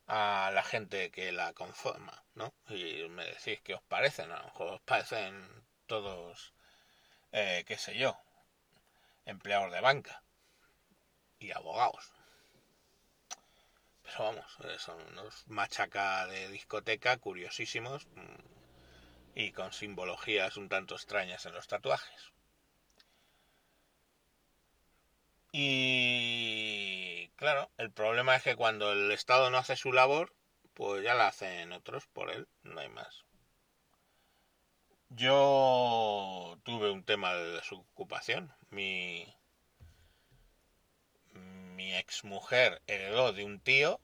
a 0.07 0.51
la 0.53 0.63
gente 0.63 1.11
que 1.11 1.33
la 1.33 1.55
conforma, 1.55 2.25
¿no? 2.35 2.53
Y 2.69 3.09
me 3.09 3.25
decís 3.25 3.61
qué 3.63 3.75
os 3.75 3.83
parecen, 3.83 4.31
a 4.31 4.39
lo 4.39 4.45
mejor 4.45 4.75
os 4.75 4.81
parecen 4.83 5.67
todos, 5.87 6.53
eh, 7.33 7.65
qué 7.67 7.79
sé 7.79 7.97
yo, 7.97 8.19
empleados 9.25 9.73
de 9.73 9.81
banca 9.81 10.23
y 11.39 11.53
abogados. 11.53 12.13
Pero 14.09 14.25
vamos, 14.25 14.57
eh, 14.65 14.79
son 14.79 14.97
unos 15.13 15.47
machaca 15.49 16.27
de 16.27 16.49
discoteca 16.49 17.19
curiosísimos, 17.19 18.07
mm, 18.15 18.41
y 19.35 19.53
con 19.53 19.73
simbologías 19.73 20.57
un 20.57 20.69
tanto 20.69 20.95
extrañas 20.95 21.45
en 21.47 21.53
los 21.53 21.69
tatuajes. 21.69 22.33
Y 25.53 27.29
claro, 27.37 27.71
el 27.77 27.91
problema 27.93 28.37
es 28.37 28.43
que 28.43 28.57
cuando 28.57 28.93
el 28.93 29.11
Estado 29.13 29.51
no 29.51 29.59
hace 29.59 29.77
su 29.77 29.93
labor, 29.93 30.35
pues 30.75 31.03
ya 31.05 31.15
la 31.15 31.29
hacen 31.29 31.73
otros 31.73 32.07
por 32.07 32.31
él, 32.31 32.49
no 32.63 32.81
hay 32.81 32.89
más. 32.89 33.25
Yo 35.11 36.59
tuve 36.65 36.91
un 36.91 37.05
tema 37.05 37.35
de 37.35 37.53
desocupación. 37.53 38.55
Mi, 38.71 39.27
mi 41.79 41.95
exmujer 41.95 42.83
heredó 42.89 43.33
de 43.33 43.45
un 43.45 43.61
tío. 43.61 44.01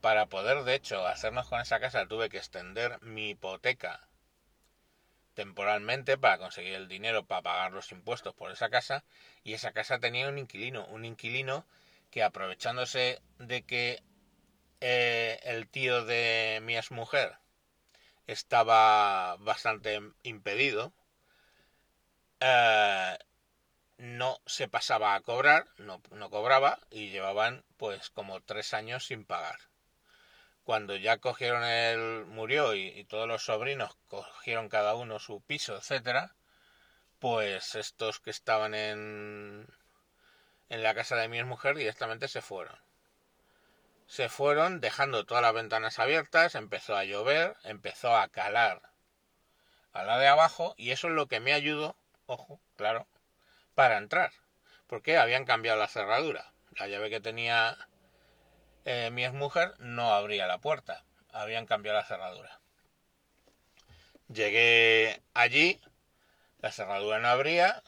Para 0.00 0.26
poder, 0.26 0.62
de 0.62 0.76
hecho, 0.76 1.04
hacernos 1.08 1.48
con 1.48 1.60
esa 1.60 1.80
casa, 1.80 2.06
tuve 2.06 2.28
que 2.28 2.36
extender 2.36 3.02
mi 3.02 3.30
hipoteca 3.30 4.08
temporalmente 5.34 6.16
para 6.18 6.38
conseguir 6.38 6.74
el 6.74 6.86
dinero 6.86 7.26
para 7.26 7.42
pagar 7.42 7.72
los 7.72 7.90
impuestos 7.90 8.32
por 8.34 8.52
esa 8.52 8.68
casa 8.68 9.02
y 9.42 9.54
esa 9.54 9.72
casa 9.72 9.98
tenía 9.98 10.28
un 10.28 10.38
inquilino, 10.38 10.86
un 10.86 11.04
inquilino 11.04 11.66
que 12.12 12.22
aprovechándose 12.22 13.20
de 13.38 13.62
que 13.62 14.04
eh, 14.80 15.40
el 15.42 15.66
tío 15.66 16.04
de 16.04 16.60
mi 16.62 16.76
mujer 16.90 17.38
estaba 18.28 19.36
bastante 19.38 20.00
impedido, 20.22 20.92
eh, 22.38 23.18
no 24.02 24.38
se 24.46 24.68
pasaba 24.68 25.14
a 25.14 25.20
cobrar, 25.20 25.66
no, 25.78 26.02
no 26.10 26.28
cobraba 26.28 26.78
y 26.90 27.10
llevaban 27.10 27.64
pues 27.76 28.10
como 28.10 28.40
tres 28.42 28.74
años 28.74 29.06
sin 29.06 29.24
pagar 29.24 29.58
cuando 30.64 30.96
ya 30.96 31.18
cogieron 31.18 31.64
el 31.64 32.26
murió 32.26 32.74
y, 32.74 33.04
todos 33.04 33.28
los 33.28 33.44
sobrinos 33.44 33.96
cogieron 34.08 34.68
cada 34.68 34.94
uno 34.94 35.18
su 35.18 35.40
piso, 35.40 35.76
etcétera, 35.76 36.34
pues 37.18 37.74
estos 37.74 38.20
que 38.20 38.30
estaban 38.30 38.74
en 38.74 39.66
en 40.68 40.82
la 40.82 40.94
casa 40.94 41.16
de 41.16 41.28
mi 41.28 41.42
mujer 41.44 41.76
directamente 41.76 42.28
se 42.28 42.40
fueron. 42.40 42.78
Se 44.06 44.28
fueron 44.28 44.80
dejando 44.80 45.24
todas 45.24 45.42
las 45.42 45.54
ventanas 45.54 45.98
abiertas, 45.98 46.54
empezó 46.54 46.96
a 46.96 47.04
llover, 47.04 47.56
empezó 47.64 48.16
a 48.16 48.28
calar 48.28 48.82
a 49.92 50.04
la 50.04 50.18
de 50.18 50.28
abajo 50.28 50.74
y 50.78 50.90
eso 50.92 51.08
es 51.08 51.14
lo 51.14 51.26
que 51.28 51.40
me 51.40 51.52
ayudó, 51.52 51.96
ojo, 52.26 52.60
claro, 52.76 53.06
para 53.74 53.98
entrar, 53.98 54.32
porque 54.86 55.16
habían 55.16 55.44
cambiado 55.44 55.78
la 55.78 55.88
cerradura. 55.88 56.52
La 56.76 56.88
llave 56.88 57.10
que 57.10 57.20
tenía 57.20 57.76
eh, 58.84 59.10
mi 59.12 59.28
mujer 59.30 59.74
no 59.78 60.12
abría 60.12 60.46
la 60.46 60.58
puerta, 60.58 61.04
habían 61.32 61.66
cambiado 61.66 61.98
la 61.98 62.04
cerradura. 62.04 62.60
Llegué 64.28 65.22
allí, 65.34 65.80
la 66.58 66.72
cerradura 66.72 67.18
no 67.18 67.28
abría, 67.28 67.82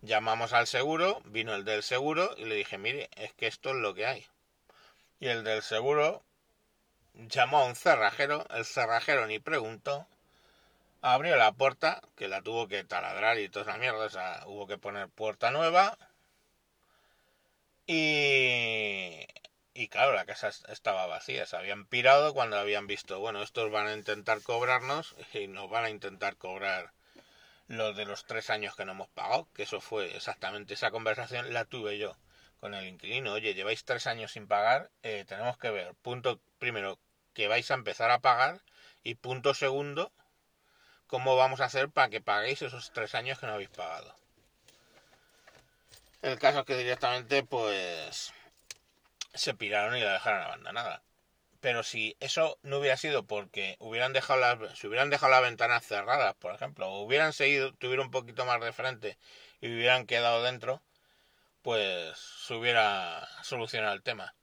llamamos 0.00 0.52
al 0.52 0.66
seguro, 0.66 1.20
vino 1.24 1.54
el 1.54 1.64
del 1.64 1.82
seguro 1.82 2.34
y 2.36 2.44
le 2.44 2.54
dije, 2.54 2.78
mire, 2.78 3.10
es 3.16 3.32
que 3.34 3.46
esto 3.46 3.70
es 3.70 3.76
lo 3.76 3.94
que 3.94 4.06
hay. 4.06 4.26
Y 5.20 5.28
el 5.28 5.44
del 5.44 5.62
seguro 5.62 6.24
llamó 7.14 7.58
a 7.58 7.64
un 7.64 7.74
cerrajero, 7.74 8.46
el 8.50 8.64
cerrajero 8.64 9.26
ni 9.26 9.38
preguntó, 9.38 10.06
Abrió 11.00 11.36
la 11.36 11.52
puerta, 11.52 12.00
que 12.16 12.28
la 12.28 12.42
tuvo 12.42 12.68
que 12.68 12.84
taladrar 12.84 13.38
y 13.38 13.48
toda 13.48 13.70
esa 13.70 13.78
mierda, 13.78 14.04
o 14.06 14.10
sea, 14.10 14.42
hubo 14.46 14.66
que 14.66 14.78
poner 14.78 15.08
puerta 15.08 15.50
nueva. 15.50 15.96
Y, 17.86 19.26
y 19.74 19.88
claro, 19.88 20.12
la 20.12 20.26
casa 20.26 20.48
estaba 20.48 21.06
vacía, 21.06 21.46
se 21.46 21.56
habían 21.56 21.86
pirado 21.86 22.34
cuando 22.34 22.58
habían 22.58 22.86
visto, 22.86 23.20
bueno, 23.20 23.42
estos 23.42 23.70
van 23.70 23.86
a 23.86 23.94
intentar 23.94 24.42
cobrarnos 24.42 25.14
y 25.32 25.46
nos 25.46 25.70
van 25.70 25.84
a 25.84 25.90
intentar 25.90 26.36
cobrar 26.36 26.92
lo 27.68 27.92
de 27.92 28.04
los 28.04 28.24
tres 28.24 28.50
años 28.50 28.74
que 28.74 28.84
no 28.84 28.92
hemos 28.92 29.08
pagado, 29.08 29.48
que 29.54 29.62
eso 29.62 29.80
fue 29.80 30.16
exactamente 30.16 30.74
esa 30.74 30.90
conversación, 30.90 31.52
la 31.52 31.64
tuve 31.64 31.98
yo 31.98 32.16
con 32.60 32.74
el 32.74 32.86
inquilino. 32.86 33.32
Oye, 33.34 33.54
lleváis 33.54 33.84
tres 33.84 34.06
años 34.06 34.32
sin 34.32 34.48
pagar, 34.48 34.90
eh, 35.02 35.24
tenemos 35.28 35.58
que 35.58 35.70
ver, 35.70 35.94
punto 36.02 36.40
primero, 36.58 36.98
que 37.34 37.46
vais 37.46 37.70
a 37.70 37.74
empezar 37.74 38.10
a 38.10 38.20
pagar 38.20 38.60
y 39.04 39.14
punto 39.14 39.54
segundo, 39.54 40.12
cómo 41.08 41.36
vamos 41.36 41.60
a 41.60 41.64
hacer 41.64 41.88
para 41.88 42.08
que 42.10 42.20
paguéis 42.20 42.62
esos 42.62 42.92
tres 42.92 43.14
años 43.16 43.38
que 43.38 43.46
no 43.46 43.54
habéis 43.54 43.70
pagado. 43.70 44.14
El 46.22 46.38
caso 46.38 46.60
es 46.60 46.64
que 46.66 46.76
directamente, 46.76 47.42
pues, 47.42 48.32
se 49.34 49.54
piraron 49.54 49.96
y 49.96 50.00
la 50.00 50.12
dejaron 50.12 50.42
abandonada. 50.42 51.02
Pero 51.60 51.82
si 51.82 52.16
eso 52.20 52.58
no 52.62 52.78
hubiera 52.78 52.96
sido 52.96 53.24
porque 53.24 53.76
hubieran 53.80 54.12
dejado 54.12 54.40
las, 54.40 54.78
si 54.78 54.86
hubieran 54.86 55.10
dejado 55.10 55.32
las 55.32 55.42
ventanas 55.42 55.84
cerradas, 55.84 56.34
por 56.36 56.54
ejemplo, 56.54 56.88
o 56.88 57.02
hubieran 57.02 57.32
seguido, 57.32 57.72
tuviera 57.74 58.02
un 58.02 58.10
poquito 58.10 58.44
más 58.44 58.60
de 58.60 58.72
frente 58.72 59.18
y 59.60 59.68
hubieran 59.74 60.06
quedado 60.06 60.42
dentro, 60.42 60.82
pues 61.62 62.16
se 62.18 62.54
hubiera 62.54 63.28
solucionado 63.42 63.94
el 63.94 64.02
tema. 64.02 64.34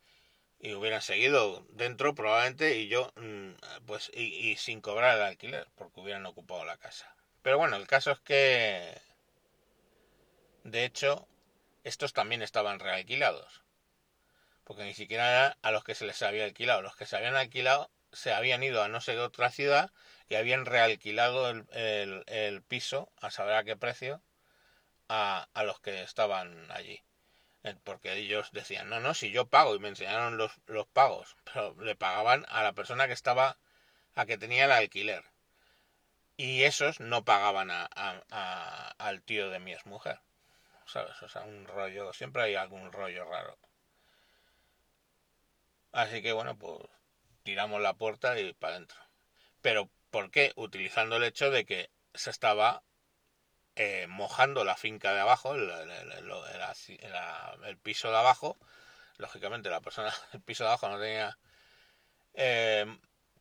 Y 0.60 0.74
hubieran 0.74 1.02
seguido 1.02 1.66
dentro 1.70 2.16
probablemente 2.16 2.78
y 2.78 2.88
yo, 2.88 3.12
mm, 3.18 3.52
pues, 3.86 4.12
y, 4.16 4.56
sin 4.58 4.82
cobrar 4.82 5.18
el 5.18 5.24
alquiler, 5.24 5.68
porque 5.76 6.00
hubieran 6.00 6.26
ocupado 6.26 6.66
la 6.66 6.78
casa. 6.78 7.14
Pero 7.42 7.58
bueno, 7.58 7.76
el 7.76 7.88
caso 7.88 8.12
es 8.12 8.20
que, 8.20 9.00
de 10.64 10.86
hecho, 10.86 11.28
estos 11.84 12.14
también 12.14 12.42
estaban 12.42 12.80
realquilados 12.80 13.66
porque 14.66 14.84
ni 14.84 14.94
siquiera 14.94 15.30
era 15.30 15.58
a 15.62 15.72
los 15.72 15.84
que 15.84 15.96
se 15.96 16.06
les 16.06 16.22
había 16.24 16.44
alquilado. 16.44 16.82
Los 16.82 16.98
que 16.98 17.06
se 17.06 17.16
habían 17.16 17.36
alquilado 17.36 17.90
se 18.12 18.34
habían 18.34 18.64
ido 18.64 18.84
a 18.84 18.90
no 18.90 19.00
sé 19.00 19.14
qué 19.14 19.20
otra 19.20 19.52
ciudad 19.52 19.92
y 20.28 20.36
habían 20.36 20.66
realquilado 20.66 21.50
el, 21.50 22.24
el, 22.28 22.64
piso 22.64 23.12
a 23.22 23.30
saber 23.30 23.56
a 23.56 23.64
qué 23.64 23.78
precio 23.78 24.22
a, 25.08 25.48
a, 25.54 25.64
los 25.64 25.80
que 25.80 26.02
estaban 26.02 26.72
allí. 26.72 27.02
Eh, 27.66 27.76
porque 27.84 28.14
ellos 28.14 28.52
decían, 28.52 28.90
no, 28.90 29.00
no, 29.00 29.16
si 29.16 29.32
yo 29.32 29.48
pago 29.48 29.74
y 29.76 29.80
me 29.80 29.88
enseñaron 29.88 30.38
los, 30.38 30.52
los 30.68 30.86
pagos, 30.86 31.36
pero 31.46 31.76
le 31.82 31.96
pagaban 31.96 32.46
a 32.50 32.62
la 32.62 32.74
persona 32.74 33.08
que 33.08 33.14
estaba, 33.14 33.58
a 34.14 34.26
que 34.28 34.38
tenía 34.38 34.66
el 34.66 34.72
alquiler. 34.72 35.24
Y 36.38 36.64
esos 36.64 37.00
no 37.00 37.26
pagaban 37.26 37.72
a, 37.72 37.90
a, 37.96 38.90
al 39.00 39.24
tío 39.24 39.50
de 39.50 39.60
mi 39.60 39.74
exmujer. 39.74 40.20
¿Sabes? 40.86 41.20
O 41.24 41.28
sea, 41.28 41.42
un 41.42 41.66
rollo, 41.66 42.14
siempre 42.14 42.44
hay 42.44 42.56
algún 42.56 42.92
rollo 42.92 43.26
raro. 43.26 43.58
Así 45.92 46.22
que 46.22 46.34
bueno, 46.34 46.56
pues 46.60 46.82
tiramos 47.42 47.82
la 47.82 47.96
puerta 47.96 48.40
y 48.40 48.54
para 48.54 48.76
adentro. 48.76 49.00
Pero 49.64 49.90
¿por 50.12 50.30
qué? 50.30 50.54
Utilizando 50.56 51.16
el 51.16 51.24
hecho 51.24 51.50
de 51.50 51.66
que 51.66 51.90
se 52.14 52.30
estaba 52.30 52.84
eh, 53.76 54.08
mojando 54.08 54.64
la 54.64 54.76
finca 54.76 55.14
de 55.14 55.20
abajo, 55.22 55.54
el, 55.54 55.68
piso 57.84 58.10
de 58.10 58.18
abajo. 58.18 58.58
Lógicamente 59.18 59.70
la 59.70 59.82
persona 59.82 60.14
del 60.32 60.42
piso 60.42 60.64
de 60.64 60.70
abajo 60.70 60.90
no 60.90 61.00
tenía 61.00 61.38
eh, 62.34 62.86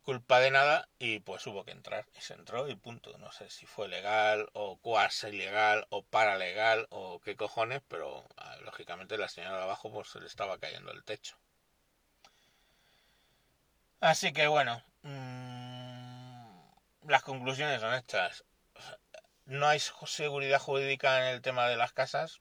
culpa 0.02 0.40
de 0.40 0.50
nada 0.50 0.88
y 0.98 1.20
pues 1.20 1.46
hubo 1.46 1.64
que 1.64 1.72
entrar. 1.72 2.06
Y 2.16 2.20
se 2.20 2.34
entró 2.34 2.68
y 2.68 2.74
punto. 2.76 3.16
No 3.18 3.32
sé 3.32 3.48
si 3.50 3.66
fue 3.66 3.88
legal 3.88 4.48
o 4.52 4.76
cuasi 4.78 5.28
ilegal 5.28 5.86
o 5.90 6.02
paralegal 6.02 6.86
o 6.90 7.20
qué 7.20 7.36
cojones, 7.36 7.82
pero 7.88 8.26
ah, 8.36 8.56
lógicamente 8.64 9.18
la 9.18 9.28
señora 9.28 9.58
de 9.58 9.62
abajo 9.64 9.92
pues 9.92 10.08
se 10.08 10.20
le 10.20 10.26
estaba 10.26 10.58
cayendo 10.58 10.92
el 10.92 11.04
techo. 11.04 11.36
Así 14.00 14.32
que 14.32 14.46
bueno, 14.48 14.82
mmm, 15.02 16.44
las 17.08 17.22
conclusiones 17.22 17.80
son 17.80 17.94
estas. 17.94 18.44
No 19.46 19.66
hay 19.66 19.78
seguridad 19.78 20.60
jurídica 20.60 21.18
en 21.18 21.34
el 21.34 21.42
tema 21.42 21.68
de 21.68 21.76
las 21.76 21.92
casas. 21.92 22.40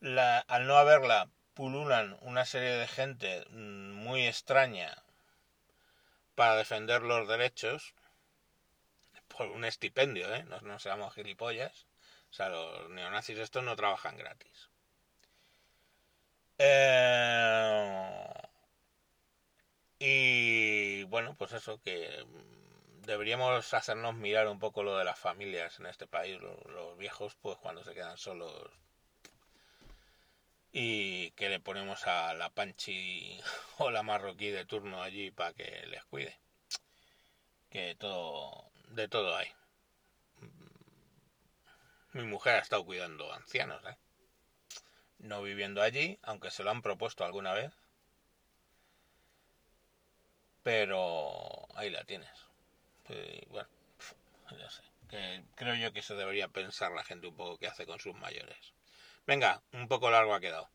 La, 0.00 0.38
al 0.38 0.66
no 0.66 0.76
haberla, 0.76 1.28
pululan 1.54 2.16
una 2.22 2.44
serie 2.46 2.70
de 2.70 2.86
gente 2.88 3.44
mm, 3.50 3.92
muy 3.92 4.26
extraña 4.26 5.02
para 6.34 6.56
defender 6.56 7.02
los 7.02 7.28
derechos 7.28 7.94
por 9.28 9.48
un 9.48 9.64
estipendio, 9.64 10.32
¿eh? 10.34 10.44
No, 10.62 10.78
seamos 10.78 11.14
gilipollas. 11.14 11.86
O 12.30 12.32
sea, 12.32 12.48
los 12.48 12.90
neonazis 12.90 13.38
estos 13.38 13.64
no 13.64 13.76
trabajan 13.76 14.16
gratis. 14.16 14.70
Eh 16.58 18.00
y 20.02 21.04
bueno, 21.04 21.36
pues 21.36 21.52
eso, 21.52 21.80
que 21.82 22.24
mm, 22.26 22.59
deberíamos 23.06 23.72
hacernos 23.74 24.14
mirar 24.14 24.48
un 24.48 24.58
poco 24.58 24.82
lo 24.82 24.96
de 24.96 25.04
las 25.04 25.18
familias 25.18 25.78
en 25.78 25.86
este 25.86 26.06
país, 26.06 26.38
los, 26.40 26.96
viejos, 26.98 27.36
pues 27.40 27.58
cuando 27.58 27.84
se 27.84 27.94
quedan 27.94 28.16
solos 28.16 28.52
y 30.72 31.32
que 31.32 31.48
le 31.48 31.60
ponemos 31.60 32.06
a 32.06 32.34
la 32.34 32.50
panchi 32.50 33.40
o 33.78 33.90
la 33.90 34.02
marroquí 34.02 34.50
de 34.50 34.64
turno 34.64 35.02
allí 35.02 35.30
para 35.30 35.52
que 35.52 35.86
les 35.86 36.04
cuide. 36.04 36.38
Que 37.70 37.94
todo, 37.94 38.70
de 38.88 39.08
todo 39.08 39.36
hay. 39.36 39.48
Mi 42.12 42.24
mujer 42.24 42.56
ha 42.56 42.58
estado 42.58 42.84
cuidando 42.84 43.32
ancianos, 43.32 43.82
¿eh? 43.86 43.96
No 45.18 45.42
viviendo 45.42 45.82
allí, 45.82 46.18
aunque 46.22 46.50
se 46.50 46.64
lo 46.64 46.70
han 46.70 46.82
propuesto 46.82 47.24
alguna 47.24 47.52
vez 47.52 47.72
pero 50.62 51.66
ahí 51.74 51.90
la 51.90 52.04
tienes. 52.04 52.49
Bueno, 53.50 53.68
ya 54.58 54.70
sé. 54.70 54.82
Que 55.08 55.44
creo 55.56 55.74
yo 55.74 55.92
que 55.92 56.00
eso 56.00 56.16
debería 56.16 56.48
pensar 56.48 56.92
la 56.92 57.04
gente 57.04 57.26
un 57.26 57.36
poco 57.36 57.58
qué 57.58 57.66
hace 57.66 57.86
con 57.86 57.98
sus 57.98 58.14
mayores. 58.14 58.72
Venga, 59.26 59.62
un 59.72 59.88
poco 59.88 60.10
largo 60.10 60.34
ha 60.34 60.40
quedado. 60.40 60.70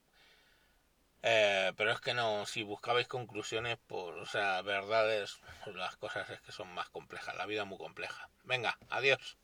Eh, 1.24 1.74
pero 1.76 1.91
es 1.91 2.00
que 2.02 2.13
no, 2.13 2.45
si 2.45 2.62
buscabais 2.63 3.08
conclusiones, 3.08 3.78
por, 3.88 4.13
o 4.15 4.26
sea, 4.26 4.62
verdades, 4.62 5.39
pues 5.63 5.76
las 5.76 5.98
cosas 5.98 6.30
es 6.30 6.39
que 6.41 6.52
son 6.52 6.71
más 6.74 6.89
complejas, 6.89 7.36
la 7.36 7.48
vida 7.48 7.63
es 7.63 7.67
muy 7.67 7.80
compleja. 7.80 8.30
Venga, 8.43 8.78
adiós. 8.89 9.38